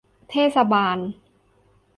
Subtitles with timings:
[0.29, 0.97] เทศบาล